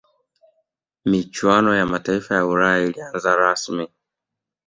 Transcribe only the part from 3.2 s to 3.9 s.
rasmi